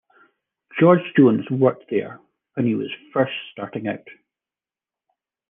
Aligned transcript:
George 0.79 1.03
Jones 1.15 1.47
worked 1.51 1.91
there 1.91 2.19
when 2.55 2.65
he 2.65 2.73
was 2.73 2.89
first 3.13 3.33
starting 3.51 3.87
out. 3.87 4.07